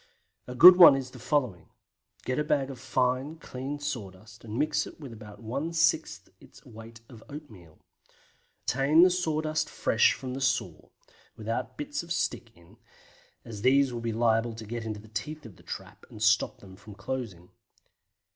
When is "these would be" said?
13.61-14.11